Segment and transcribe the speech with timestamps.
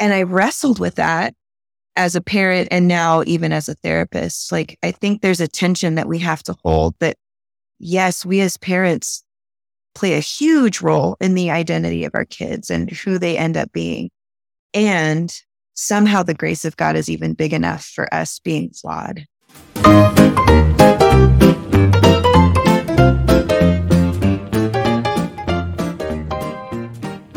[0.00, 1.34] And I wrestled with that
[1.94, 4.50] as a parent and now even as a therapist.
[4.50, 7.16] Like, I think there's a tension that we have to hold that,
[7.78, 9.22] yes, we as parents
[9.94, 13.70] play a huge role in the identity of our kids and who they end up
[13.72, 14.10] being.
[14.72, 15.30] And
[15.74, 19.26] somehow the grace of God is even big enough for us being flawed.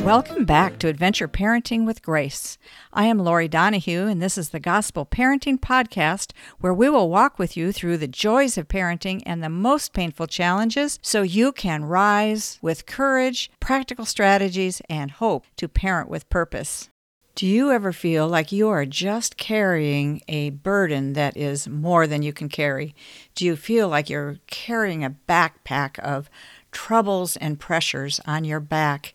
[0.03, 2.57] Welcome back to Adventure Parenting with Grace.
[2.91, 7.39] I am Laurie Donahue, and this is the Gospel Parenting Podcast, where we will walk
[7.39, 11.85] with you through the joys of parenting and the most painful challenges so you can
[11.85, 16.89] rise with courage, practical strategies, and hope to parent with purpose.
[17.35, 22.21] Do you ever feel like you are just carrying a burden that is more than
[22.21, 22.93] you can carry?
[23.35, 26.29] Do you feel like you're carrying a backpack of
[26.73, 29.13] troubles and pressures on your back?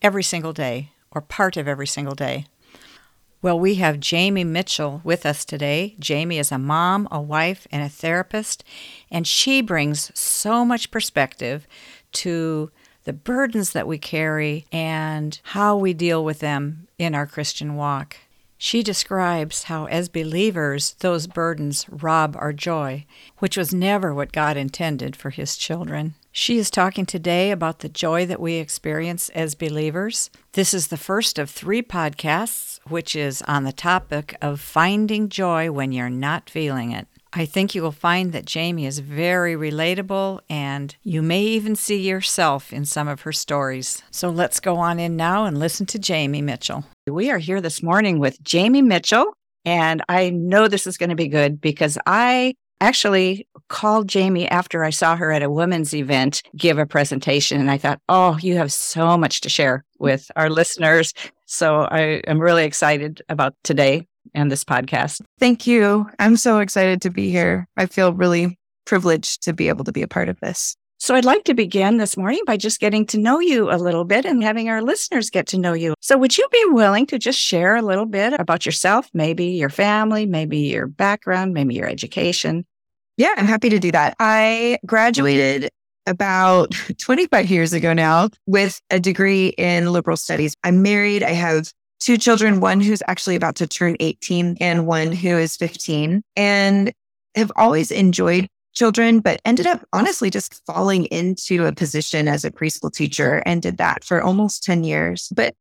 [0.00, 2.46] Every single day or part of every single day.
[3.40, 5.96] Well, we have Jaime Mitchell with us today.
[6.04, 8.64] Jaime is a mom, a wife, and a therapist,
[9.12, 11.66] and she brings so much perspective
[12.14, 12.70] to
[13.04, 18.16] the burdens that we carry and how we deal with them in our Christian walk.
[18.56, 23.06] She describes how, as believers, those burdens rob our joy,
[23.38, 26.16] which was never what God intended for His children.
[26.38, 30.30] She is talking today about the joy that we experience as believers.
[30.52, 35.72] This is the first of three podcasts, which is on the topic of finding joy
[35.72, 37.08] when you're not feeling it.
[37.32, 42.08] I think you will find that Jaime is very relatable and you may even see
[42.08, 44.04] yourself in some of her stories.
[44.12, 46.84] So let's go on in now and listen to Jaime Mitchell.
[47.08, 51.16] We are here this morning with Jaime Mitchell, and I know this is going to
[51.16, 56.42] be good because I actually called Jaime after I saw her at a women's event
[56.56, 57.60] give a presentation.
[57.60, 61.12] And I thought, oh, you have so much to share with our listeners.
[61.46, 65.22] So I am really excited about today and this podcast.
[65.38, 66.08] Thank you.
[66.18, 67.66] I'm so excited to be here.
[67.76, 70.76] I feel really privileged to be able to be a part of this.
[71.00, 74.04] So I'd like to begin this morning by just getting to know you a little
[74.04, 75.94] bit and having our listeners get to know you.
[76.00, 79.70] So would you be willing to just share a little bit about yourself, maybe your
[79.70, 82.66] family, maybe your background, maybe your education?
[83.16, 84.16] Yeah, I'm happy to do that.
[84.18, 85.70] I graduated
[86.06, 90.56] about 25 years ago now with a degree in liberal studies.
[90.64, 91.22] I'm married.
[91.22, 95.56] I have two children, one who's actually about to turn 18 and one who is
[95.56, 96.92] 15 and
[97.36, 98.48] have always enjoyed
[98.78, 103.60] children, but ended up honestly just falling into a position as a preschool teacher and
[103.60, 105.28] did that for almost 10 years.
[105.34, 105.54] But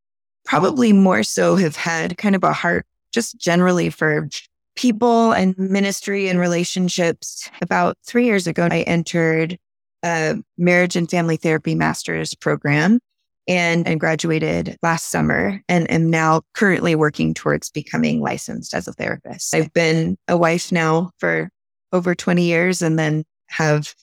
[0.45, 4.29] probably more so have had kind of a heart just generally for
[4.75, 7.50] people and ministry and relationships.
[7.61, 9.57] About three years ago, I entered
[10.03, 13.00] a marriage and family therapy master's program
[13.47, 18.94] and, and graduated last summer and am now currently working towards becoming licensed as a
[18.94, 19.56] therapist.
[19.56, 21.50] I've been a wife now for
[21.91, 23.93] over 20 years and then have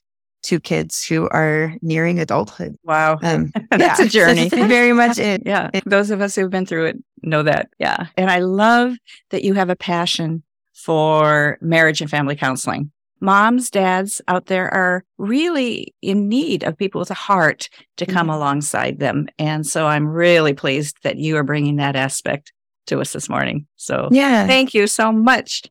[0.42, 2.76] two kids who are nearing adulthood.
[2.84, 3.18] Wow.
[3.22, 4.48] Um, That's yeah, a journey.
[4.48, 5.42] very much it.
[5.46, 5.70] Yeah.
[5.86, 7.70] Those of us who've been through it know that.
[7.78, 8.06] Yeah.
[8.16, 8.94] And I love
[9.30, 10.42] that you have a passion
[10.74, 12.90] for marriage and family counseling
[13.24, 18.26] moms, dads out there are really in need of people with a heart to come
[18.28, 18.36] mm-hmm.
[18.36, 19.26] alongside them.
[19.38, 22.52] And so I'm really pleased that you are bringing that aspect
[22.86, 23.66] to us this morning.
[23.76, 25.62] So, yeah, thank you so much.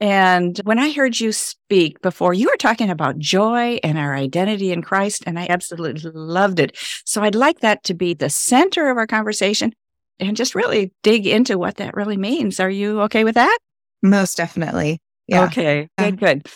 [0.00, 4.72] And when I heard you speak before, you were talking about joy and our identity
[4.72, 6.76] in Christ, and I absolutely loved it.
[7.04, 9.74] So I'd like that to be the center of our conversation
[10.18, 12.60] and just really dig into what that really means.
[12.60, 13.58] Are you okay with that?
[14.02, 15.00] Most definitely.
[15.26, 15.44] Yeah.
[15.44, 15.88] Okay.
[15.98, 16.48] Good, good.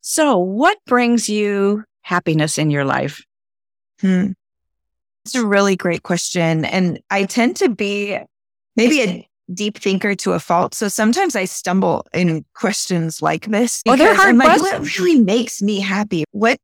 [0.00, 3.24] So, what brings you happiness in your life?
[4.00, 4.28] Hmm.
[5.24, 6.64] It's a really great question.
[6.64, 8.16] And I tend to be
[8.76, 10.74] maybe a deep thinker to a fault.
[10.74, 13.82] So sometimes I stumble in questions like this.
[13.86, 16.24] Oh, they're hard I'm like, what really makes me happy?
[16.32, 16.58] What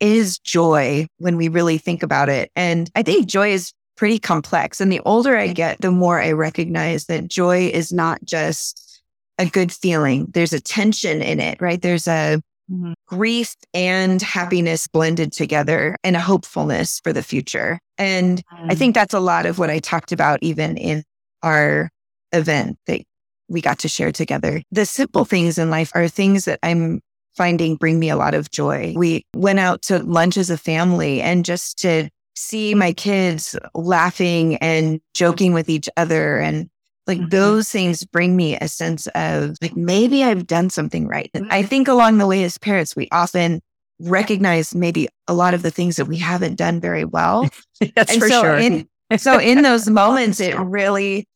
[0.00, 2.50] is joy when we really think about it?
[2.56, 4.80] And I think joy is pretty complex.
[4.80, 9.02] And the older I get, the more I recognize that joy is not just
[9.38, 10.26] a good feeling.
[10.32, 11.80] There's a tension in it, right?
[11.80, 12.40] There's a
[12.70, 12.92] mm-hmm.
[13.06, 17.78] grief and happiness blended together and a hopefulness for the future.
[17.98, 18.70] And mm-hmm.
[18.70, 18.78] I mm.
[18.78, 21.04] think that's a lot of what I talked about even in
[21.42, 21.90] our
[22.32, 23.02] event that
[23.48, 24.62] we got to share together.
[24.70, 27.00] The simple things in life are things that I'm
[27.36, 28.94] finding bring me a lot of joy.
[28.96, 34.56] We went out to lunch as a family and just to see my kids laughing
[34.56, 36.70] and joking with each other and
[37.06, 37.28] like mm-hmm.
[37.28, 41.30] those things bring me a sense of like maybe I've done something right.
[41.34, 41.68] I mm-hmm.
[41.68, 43.60] think along the way as parents, we often
[43.98, 47.48] recognize maybe a lot of the things that we haven't done very well.
[47.94, 48.56] That's and for so sure.
[48.56, 48.88] In,
[49.18, 51.26] so in those moments, it really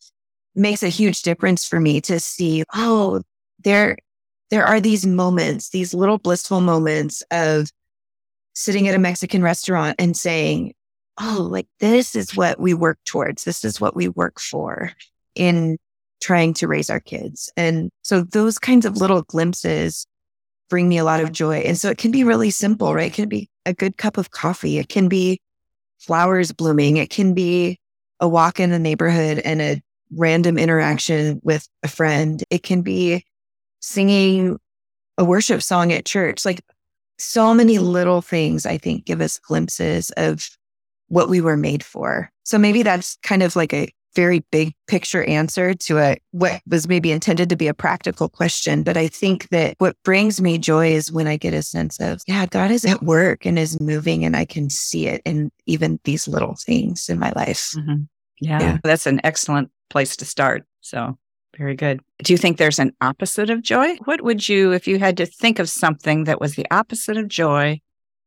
[0.54, 3.22] makes a huge difference for me to see, oh,
[3.62, 3.98] there,
[4.50, 7.70] there are these moments, these little blissful moments of
[8.54, 10.74] sitting at a Mexican restaurant and saying,
[11.20, 13.44] oh, like this is what we work towards.
[13.44, 14.92] This is what we work for
[15.34, 15.78] in
[16.20, 17.52] trying to raise our kids.
[17.56, 20.06] And so those kinds of little glimpses
[20.70, 21.58] bring me a lot of joy.
[21.58, 23.12] And so it can be really simple, right?
[23.12, 24.78] It can be a good cup of coffee.
[24.78, 25.40] It can be
[25.98, 26.96] flowers blooming.
[26.96, 27.78] It can be
[28.20, 29.82] a walk in the neighborhood and a
[30.16, 32.42] random interaction with a friend.
[32.50, 33.24] It can be
[33.80, 34.58] singing
[35.18, 36.44] a worship song at church.
[36.44, 36.60] Like
[37.18, 40.48] so many little things, I think, give us glimpses of
[41.08, 42.30] what we were made for.
[42.44, 46.88] So maybe that's kind of like a very big picture answer to a what was
[46.88, 50.92] maybe intended to be a practical question but i think that what brings me joy
[50.92, 54.24] is when i get a sense of yeah god is at work and is moving
[54.24, 58.02] and i can see it in even these little things in my life mm-hmm.
[58.40, 58.60] yeah.
[58.60, 61.16] yeah that's an excellent place to start so
[61.56, 62.00] very good.
[62.24, 63.94] Do you think there's an opposite of joy?
[64.06, 67.28] What would you, if you had to think of something that was the opposite of
[67.28, 67.80] joy,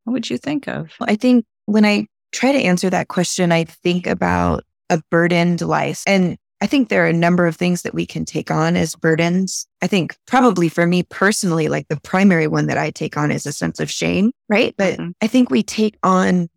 [0.05, 0.93] what would you think of?
[1.01, 6.03] I think when I try to answer that question, I think about a burdened life.
[6.07, 8.95] And I think there are a number of things that we can take on as
[8.95, 9.67] burdens.
[9.81, 13.45] I think probably for me personally, like the primary one that I take on is
[13.45, 14.73] a sense of shame, right?
[14.77, 15.11] But mm-hmm.
[15.21, 16.47] I think we take on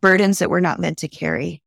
[0.00, 1.62] burdens that we're not meant to carry.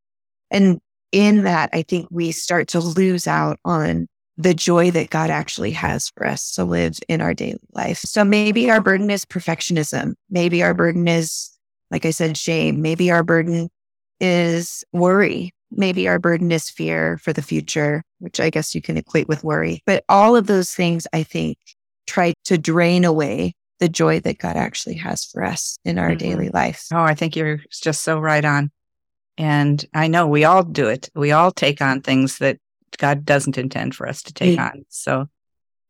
[0.52, 0.82] And
[1.16, 4.08] in that, I think we start to lose out on
[4.38, 8.00] the joy that God actually has for us to live in our daily life.
[8.00, 10.16] So maybe our burden is perfectionism.
[10.30, 11.50] Maybe our burden is,
[11.90, 12.82] like I said, shame.
[12.82, 13.70] Maybe our burden
[14.20, 15.54] is worry.
[15.72, 19.42] Maybe our burden is fear for the future, which I guess you can equate with
[19.42, 19.82] worry.
[19.86, 21.58] But all of those things, I think,
[22.06, 26.18] try to drain away the joy that God actually has for us in our mm-hmm.
[26.18, 26.88] daily life.
[26.92, 28.70] Oh, I think you're just so right on.
[29.38, 31.10] And I know we all do it.
[31.14, 32.58] We all take on things that
[32.98, 34.86] God doesn't intend for us to take on.
[34.90, 35.28] So,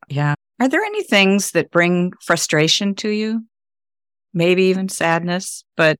[0.07, 0.35] yeah.
[0.59, 3.45] Are there any things that bring frustration to you?
[4.33, 5.97] Maybe even sadness, but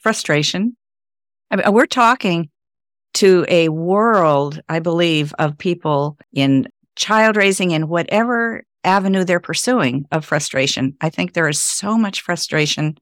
[0.00, 0.76] frustration.
[1.50, 2.50] I mean, we're talking
[3.14, 6.66] to a world, I believe, of people in
[6.96, 10.96] child raising in whatever avenue they're pursuing of frustration.
[11.00, 12.96] I think there is so much frustration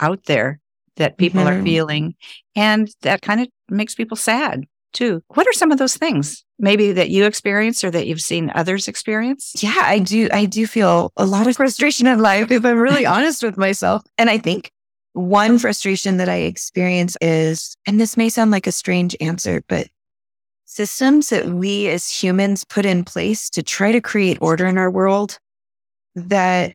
[0.00, 0.60] out there
[0.96, 1.60] that people mm-hmm.
[1.60, 2.14] are feeling,
[2.54, 5.22] and that kind of makes people sad too.
[5.28, 8.88] What are some of those things maybe that you experience or that you've seen others
[8.88, 9.52] experience?
[9.58, 10.28] Yeah, I do.
[10.32, 14.02] I do feel a lot of frustration in life if I'm really honest with myself.
[14.16, 14.70] And I think
[15.12, 19.88] one frustration that I experience is, and this may sound like a strange answer, but
[20.64, 24.90] systems that we as humans put in place to try to create order in our
[24.90, 25.38] world
[26.14, 26.74] that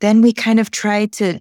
[0.00, 1.40] then we kind of try to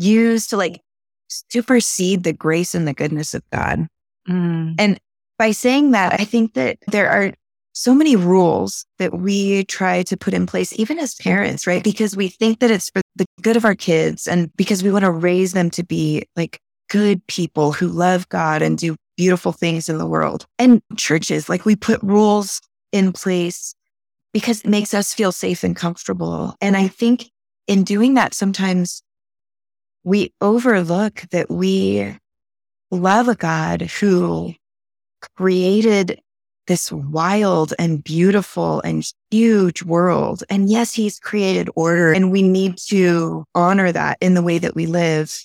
[0.00, 0.80] use to like
[1.28, 3.86] supersede the grace and the goodness of God.
[4.28, 4.74] Mm.
[4.78, 5.00] And
[5.38, 7.32] by saying that, I think that there are
[7.72, 11.84] so many rules that we try to put in place, even as parents, right?
[11.84, 15.04] Because we think that it's for the good of our kids and because we want
[15.04, 19.88] to raise them to be like good people who love God and do beautiful things
[19.88, 20.46] in the world.
[20.58, 22.60] And churches, like we put rules
[22.92, 23.74] in place
[24.32, 26.54] because it makes us feel safe and comfortable.
[26.60, 27.30] And I think
[27.66, 29.02] in doing that, sometimes
[30.04, 32.16] we overlook that we
[32.90, 34.54] love a God who
[35.36, 36.20] created
[36.66, 40.44] this wild and beautiful and huge world.
[40.48, 44.74] And yes, he's created order and we need to honor that in the way that
[44.74, 45.36] we live.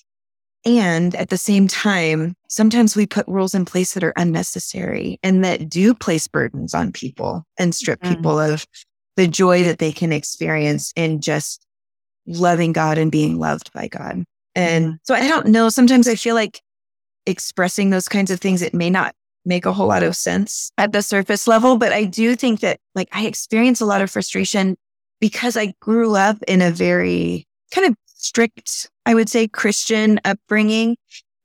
[0.65, 5.43] And at the same time, sometimes we put rules in place that are unnecessary and
[5.43, 8.09] that do place burdens on people and strip mm.
[8.09, 8.65] people of
[9.15, 11.65] the joy that they can experience in just
[12.27, 14.25] loving God and being loved by God.
[14.55, 14.97] And mm.
[15.03, 15.69] so I don't know.
[15.69, 16.61] Sometimes I feel like
[17.25, 19.13] expressing those kinds of things, it may not
[19.45, 22.79] make a whole lot of sense at the surface level, but I do think that
[22.95, 24.75] like I experience a lot of frustration
[25.19, 30.97] because I grew up in a very kind of strict, I would say Christian upbringing.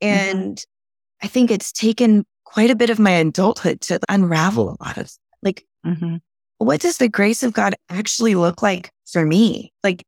[0.03, 0.09] Mm-hmm.
[0.09, 1.27] And mm-hmm.
[1.27, 5.13] I think it's taken quite a bit of my adulthood to unravel a lot of
[5.43, 6.17] like, mm-hmm.
[6.59, 9.73] what does the grace of God actually look like for me?
[9.85, 10.05] Like,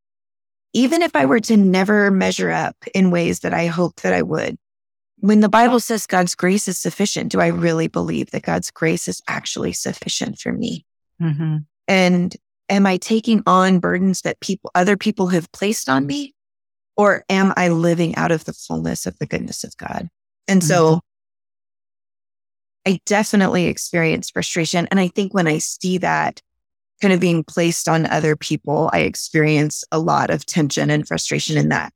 [0.73, 4.23] even if I were to never measure up in ways that I hope that I
[4.23, 4.57] would,
[5.19, 9.07] when the Bible says God's grace is sufficient, do I really believe that God's grace
[9.07, 10.85] is actually sufficient for me?
[11.21, 11.59] Mm-hmm.
[11.87, 12.37] And
[12.69, 16.35] am I taking on burdens that people, other people have placed on me?
[16.97, 20.09] Or am I living out of the fullness of the goodness of God?
[20.49, 20.69] And mm-hmm.
[20.69, 21.01] so
[22.87, 24.89] I definitely experience frustration.
[24.91, 26.43] And I think when I see that
[27.03, 31.59] kind of being placed on other people, I experience a lot of tension and frustration
[31.59, 31.93] in that.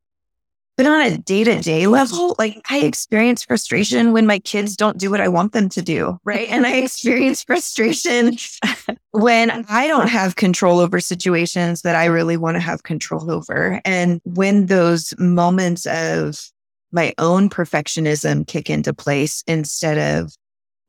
[0.75, 4.99] But on a day to day level, like I experience frustration when my kids don't
[4.99, 6.19] do what I want them to do.
[6.23, 6.47] Right.
[6.49, 8.37] And I experience frustration
[9.11, 13.81] when I don't have control over situations that I really want to have control over.
[13.85, 16.47] And when those moments of
[16.91, 20.35] my own perfectionism kick into place instead of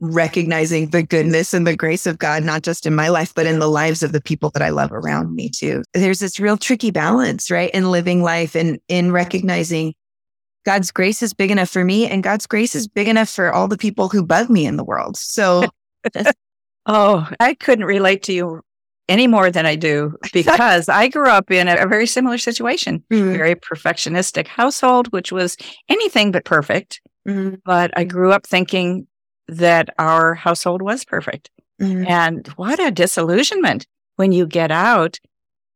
[0.00, 3.58] recognizing the goodness and the grace of God, not just in my life, but in
[3.58, 5.82] the lives of the people that I love around me too.
[5.94, 7.70] There's this real tricky balance, right?
[7.70, 9.94] In living life and in recognizing
[10.64, 13.68] God's grace is big enough for me and God's grace is big enough for all
[13.68, 15.16] the people who bug me in the world.
[15.16, 15.64] So,
[16.86, 18.60] oh, I couldn't relate to you
[19.08, 23.02] any more than I do because I grew up in a, a very similar situation,
[23.10, 23.32] mm-hmm.
[23.32, 25.56] very perfectionistic household, which was
[25.88, 27.00] anything but perfect.
[27.26, 27.56] Mm-hmm.
[27.64, 29.06] But I grew up thinking
[29.48, 31.50] that our household was perfect.
[31.80, 32.06] Mm-hmm.
[32.06, 33.86] And what a disillusionment
[34.16, 35.18] when you get out.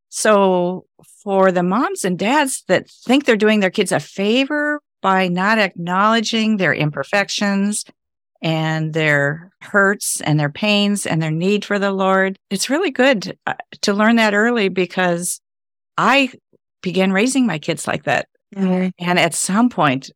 [0.08, 0.84] So
[1.22, 5.58] for the moms and dads that think they're doing their kids a favor by not
[5.58, 7.84] acknowledging their imperfections
[8.42, 13.38] and their hurts and their pains and their need for the Lord, it's really good
[13.46, 15.40] uh, to learn that early because
[15.96, 16.32] I
[16.82, 18.28] began raising my kids like that.
[18.54, 18.88] Mm-hmm.
[18.98, 20.10] And at some point,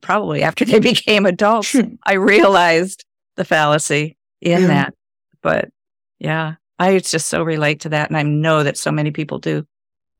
[0.00, 1.94] probably after they became adults, hmm.
[2.04, 3.04] I realized
[3.36, 4.66] the fallacy in yeah.
[4.66, 4.94] that.
[5.42, 5.70] But
[6.18, 8.08] yeah, I just so relate to that.
[8.08, 9.66] And I know that so many people do.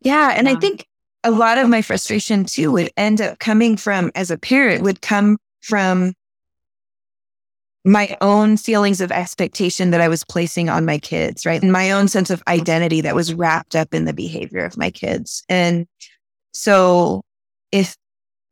[0.00, 0.34] Yeah.
[0.36, 0.54] And yeah.
[0.54, 0.86] I think
[1.24, 5.02] a lot of my frustration too would end up coming from, as a parent, would
[5.02, 6.14] come from
[7.84, 11.62] my own feelings of expectation that I was placing on my kids, right?
[11.62, 14.90] And my own sense of identity that was wrapped up in the behavior of my
[14.90, 15.44] kids.
[15.48, 15.86] And
[16.52, 17.22] so
[17.72, 17.96] if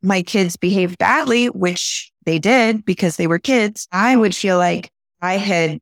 [0.03, 4.91] my kids behaved badly, which they did because they were kids, I would feel like
[5.21, 5.81] I had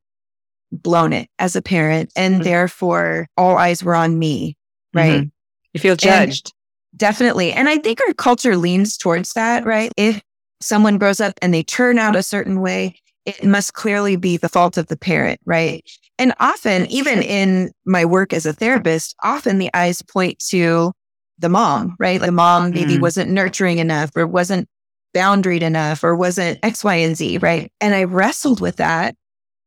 [0.71, 2.45] blown it as a parent and mm-hmm.
[2.45, 4.57] therefore all eyes were on me,
[4.93, 5.21] right?
[5.21, 5.29] Mm-hmm.
[5.73, 6.53] You feel judged.
[6.93, 7.53] And definitely.
[7.53, 9.93] And I think our culture leans towards that, right?
[9.97, 10.23] If
[10.61, 14.49] someone grows up and they turn out a certain way, it must clearly be the
[14.49, 15.83] fault of the parent, right?
[16.19, 20.93] And often, even in my work as a therapist, often the eyes point to
[21.39, 22.21] the mom, right?
[22.21, 23.01] The mom maybe mm.
[23.01, 24.69] wasn't nurturing enough or wasn't
[25.15, 27.71] boundaried enough or wasn't X, Y, and Z, right?
[27.81, 29.17] And I wrestled with that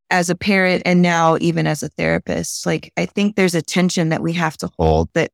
[0.10, 2.66] as a parent and now even as a therapist.
[2.66, 5.32] Like, I think there's a tension that we have to hold that,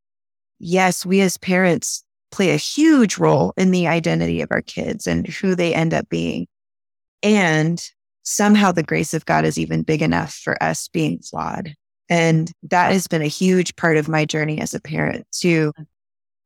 [0.59, 5.27] yes, we as parents play a huge role in the identity of our kids and
[5.27, 6.47] who they end up being.
[7.21, 7.83] And
[8.23, 11.75] somehow the grace of God is even big enough for us being flawed.
[12.09, 15.73] And that has been a huge part of my journey as a parent to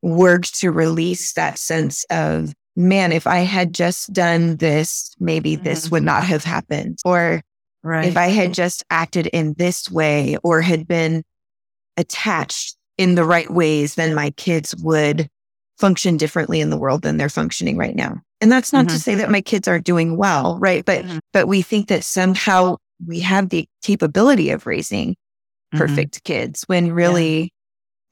[0.01, 5.63] worked to release that sense of, man, if I had just done this, maybe mm-hmm.
[5.63, 6.99] this would not have happened.
[7.03, 7.41] Or
[7.83, 8.05] right.
[8.05, 11.23] if I had just acted in this way or had been
[11.97, 15.29] attached in the right ways, then my kids would
[15.77, 18.19] function differently in the world than they're functioning right now.
[18.41, 18.95] And that's not mm-hmm.
[18.95, 20.85] to say that my kids aren't doing well, right?
[20.85, 21.19] But mm-hmm.
[21.33, 25.77] but we think that somehow we have the capability of raising mm-hmm.
[25.77, 27.51] perfect kids when really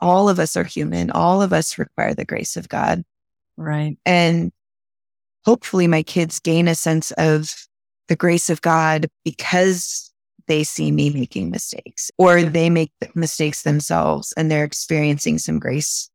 [0.05, 1.09] all of us are human.
[1.09, 3.03] All of us require the grace of God.
[3.57, 3.97] Right.
[4.05, 4.51] And
[5.45, 7.51] hopefully my kids gain a sense of
[8.07, 10.13] the grace of God because
[10.47, 16.12] they see me making mistakes or they make mistakes themselves and they're experiencing some grace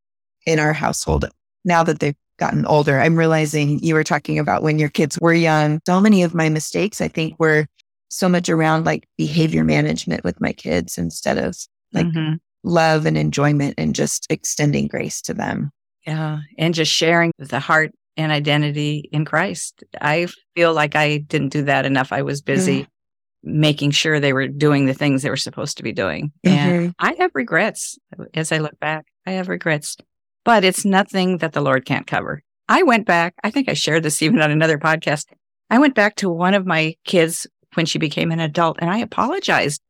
[0.46, 1.28] in our household.
[1.64, 5.34] Now that they've gotten older, I'm realizing you were talking about when your kids were
[5.34, 5.80] young.
[5.84, 7.66] So many of my mistakes, I think, were
[8.08, 11.56] so much around like behavior management with my kids instead of
[11.92, 15.70] like mm-hmm love and enjoyment and just extending grace to them.
[16.06, 16.40] Yeah.
[16.58, 19.84] And just sharing the heart and identity in Christ.
[20.00, 22.12] I feel like I didn't do that enough.
[22.12, 23.60] I was busy mm-hmm.
[23.60, 26.32] making sure they were doing the things they were supposed to be doing.
[26.44, 26.56] Mm-hmm.
[26.56, 27.98] And I have regrets
[28.34, 29.06] as I look back.
[29.26, 29.96] I have regrets,
[30.44, 32.42] but it's nothing that the Lord can't cover.
[32.68, 33.34] I went back.
[33.42, 35.26] I think I shared this even on another podcast.
[35.70, 38.98] I went back to one of my kids when she became an adult and I
[38.98, 39.80] apologized.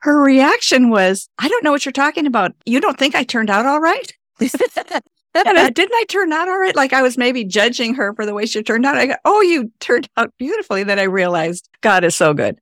[0.00, 2.52] Her reaction was, I don't know what you're talking about.
[2.66, 4.12] You don't think I turned out all right?
[4.40, 6.74] and I, didn't I turn out all right?
[6.74, 8.96] Like I was maybe judging her for the way she turned out.
[8.96, 10.84] I go, oh, you turned out beautifully.
[10.84, 12.58] Then I realized God is so good.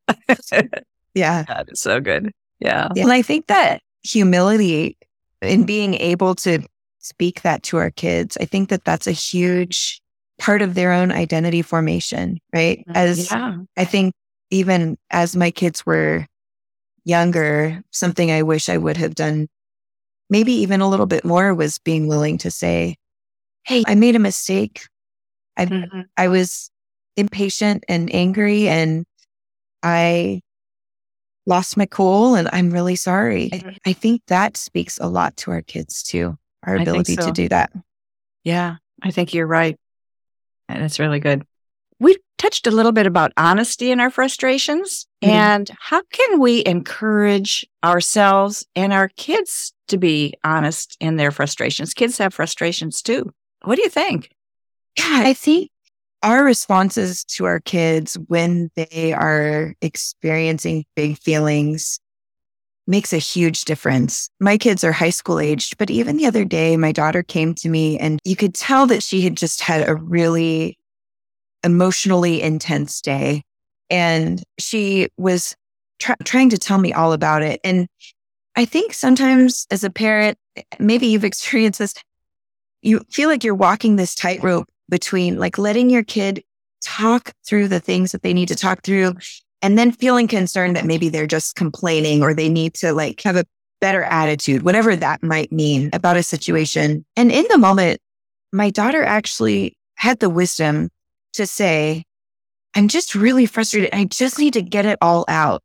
[1.15, 1.45] yeah.
[1.45, 2.33] God is so good.
[2.61, 2.89] Yeah.
[2.95, 3.03] yeah.
[3.03, 4.97] And I think that humility
[5.41, 6.61] in being able to
[6.99, 10.01] speak that to our kids, I think that that's a huge
[10.39, 12.85] part of their own identity formation, right?
[12.89, 13.57] Mm, as yeah.
[13.77, 14.15] I think
[14.51, 16.27] even as my kids were
[17.05, 19.49] younger, something I wish I would have done
[20.31, 22.97] maybe even a little bit more was being willing to say,
[23.65, 24.87] Hey, I made a mistake.
[25.57, 26.01] I, mm-hmm.
[26.17, 26.71] I was
[27.17, 29.05] impatient and angry and
[29.83, 30.41] I
[31.47, 33.51] lost my cool and I'm really sorry.
[33.51, 33.69] Mm-hmm.
[33.69, 37.27] I, I, think that speaks a lot to our kids too, our ability so.
[37.27, 37.71] to do that.
[38.43, 38.77] Yeah.
[39.03, 39.79] I think you're right.
[40.69, 41.45] And it's really good.
[41.99, 45.31] We touched a little bit about honesty in our frustrations mm-hmm.
[45.31, 51.95] and how can we encourage ourselves and our kids to be honest in their frustrations?
[51.95, 53.33] Kids have frustrations too.
[53.65, 54.31] What do you think?
[54.99, 55.71] Yeah, I think
[56.23, 61.99] our responses to our kids when they are experiencing big feelings
[62.87, 64.29] makes a huge difference.
[64.41, 67.69] My kids are high school aged, but even the other day, my daughter came to
[67.69, 70.79] me and you could tell that she had just had a really
[71.65, 73.43] emotionally intense day.
[73.93, 75.55] And she was
[76.01, 77.61] tr- trying to tell me all about it.
[77.63, 77.87] And
[78.57, 80.37] I think sometimes as a parent,
[80.81, 81.95] maybe you've experienced this,
[82.83, 86.43] you feel like you're walking this tightrope between like letting your kid
[86.83, 89.15] talk through the things that they need to talk through
[89.63, 93.37] and then feeling concerned that maybe they're just complaining or they need to like have
[93.37, 93.45] a
[93.81, 97.05] better attitude, whatever that might mean about a situation.
[97.17, 98.01] And in the moment,
[98.53, 100.91] my daughter actually had the wisdom
[101.35, 102.05] to say,
[102.75, 103.91] I'm just really frustrated.
[103.93, 105.63] I just need to get it all out.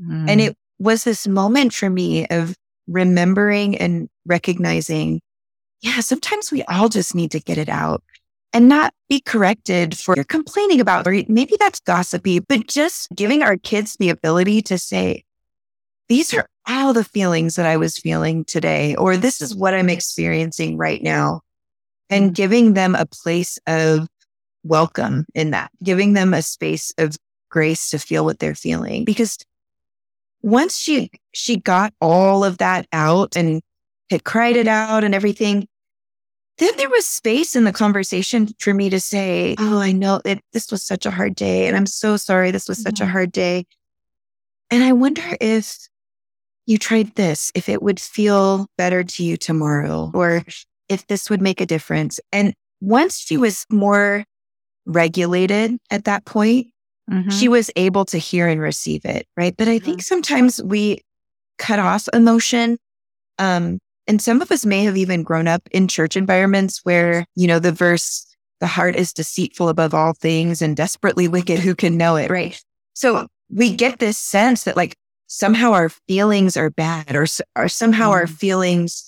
[0.00, 0.28] Mm.
[0.28, 2.54] And it was this moment for me of
[2.86, 5.20] remembering and recognizing,
[5.80, 8.02] yeah, sometimes we all just need to get it out
[8.52, 13.56] and not be corrected for complaining about, or maybe that's gossipy, but just giving our
[13.56, 15.24] kids the ability to say,
[16.08, 19.88] these are all the feelings that I was feeling today, or this is what I'm
[19.88, 21.40] experiencing right now.
[22.10, 22.34] And mm.
[22.34, 24.06] giving them a place of
[24.64, 27.16] welcome in that, giving them a space of
[27.50, 29.04] grace to feel what they're feeling.
[29.04, 29.38] Because
[30.42, 33.62] once she, she got all of that out and
[34.10, 35.68] had cried it out and everything,
[36.58, 40.40] then there was space in the conversation for me to say, Oh, I know that
[40.52, 41.66] this was such a hard day.
[41.66, 42.50] And I'm so sorry.
[42.50, 43.66] This was such a hard day.
[44.70, 45.78] And I wonder if
[46.66, 50.42] you tried this, if it would feel better to you tomorrow, or
[50.88, 52.20] if this would make a difference.
[52.32, 54.24] And once she was more
[54.86, 56.68] regulated at that point,
[57.10, 57.30] mm-hmm.
[57.30, 59.26] she was able to hear and receive it.
[59.36, 59.56] Right.
[59.56, 59.84] But I mm-hmm.
[59.84, 61.00] think sometimes we
[61.58, 62.78] cut off emotion
[63.38, 67.46] um, and some of us may have even grown up in church environments where, you
[67.46, 68.26] know, the verse,
[68.60, 71.58] the heart is deceitful above all things and desperately wicked.
[71.58, 72.30] Who can know it?
[72.30, 72.60] Right.
[72.94, 74.94] So we get this sense that like
[75.26, 78.12] somehow our feelings are bad or, or somehow mm.
[78.12, 78.34] our mm-hmm.
[78.34, 79.04] feelings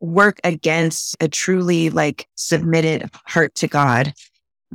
[0.00, 4.12] work against a truly like submitted heart to God.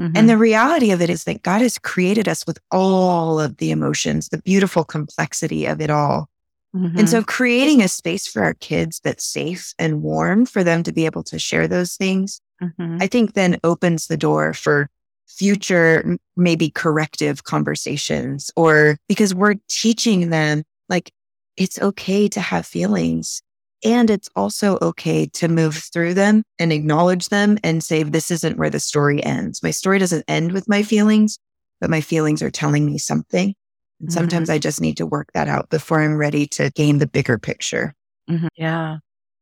[0.02, 0.18] Mm-hmm.
[0.18, 3.70] And the reality of it is that God has created us with all of the
[3.70, 6.28] emotions, the beautiful complexity of it all.
[6.76, 7.00] Mm-hmm.
[7.00, 10.92] And so creating a space for our kids that's safe and warm for them to
[10.92, 12.98] be able to share those things, mm-hmm.
[13.00, 14.90] I think then opens the door for
[15.28, 21.12] future, maybe corrective conversations or because we're teaching them like
[21.58, 23.42] it's okay to have feelings
[23.84, 28.58] and it's also okay to move through them and acknowledge them and say, this isn't
[28.58, 29.64] where the story ends.
[29.64, 31.40] My story doesn't end with my feelings,
[31.80, 33.56] but my feelings are telling me something.
[34.00, 34.14] And mm-hmm.
[34.14, 37.38] sometimes I just need to work that out before I'm ready to gain the bigger
[37.38, 37.96] picture.
[38.30, 38.48] Mm-hmm.
[38.56, 38.98] Yeah.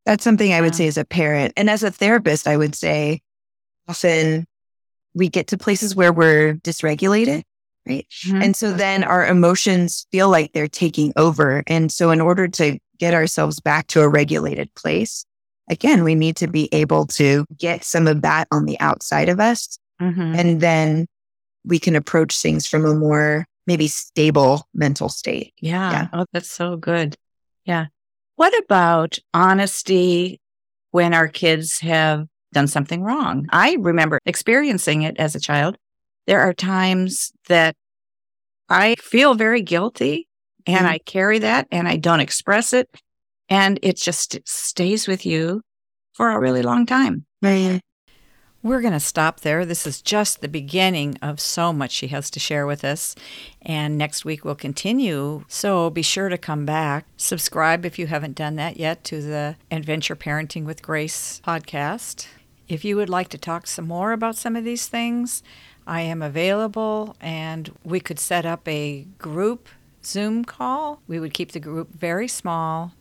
[0.06, 1.54] That's something I would say as a parent.
[1.58, 3.22] And as a therapist, I would say
[3.88, 4.46] often
[5.14, 7.44] we get to places where we're dysregulated,
[7.86, 8.08] right?
[8.26, 8.42] Mm-hmm.
[8.42, 11.64] And so then our emotions feel like they're taking over.
[11.68, 15.26] And so in order to get ourselves back to a regulated place,
[15.70, 19.40] again, we need to be able to get some of that on the outside of
[19.40, 19.80] us.
[20.02, 20.36] Mm-hmm.
[20.36, 21.08] And then
[21.66, 25.54] we can approach things from a more maybe stable mental state.
[25.60, 25.92] Yeah.
[25.92, 26.08] yeah.
[26.14, 27.16] Oh, that's so good.
[27.66, 27.88] Yeah.
[28.36, 30.40] What about honesty
[30.92, 33.48] when our kids have done something wrong?
[33.52, 35.78] I remember experiencing it as a child.
[36.26, 37.76] There are times that
[38.70, 40.29] I feel very guilty
[40.70, 40.94] and mm-hmm.
[40.94, 42.90] I carry that and I don't express it.
[43.50, 45.62] And it just stays with you
[46.14, 47.26] for a really long time.
[47.42, 47.82] Right.
[48.62, 49.66] We're going to stop there.
[49.66, 53.16] This is just the beginning of so much she has to share with us.
[53.62, 55.46] And next week we'll continue.
[55.48, 57.06] So be sure to come back.
[57.16, 62.28] Subscribe if you haven't done that yet to the Adventure Parenting with Grace podcast.
[62.68, 65.42] If you would like to talk some more about some of these things,
[65.88, 69.70] I am available and we could set up a group
[70.04, 71.02] Zoom call.
[71.08, 72.94] We would keep the group very small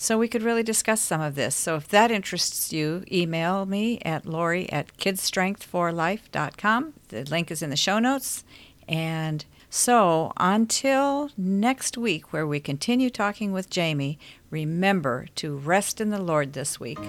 [0.00, 1.56] so we could really discuss some of this.
[1.56, 6.94] So if that interests you, email me at laurie at kidstrengthforlife.com.
[7.08, 8.44] The link is in the show notes.
[8.88, 14.18] And so until next week, where we continue talking with Jaime,
[14.50, 17.00] remember to rest in the Lord this week.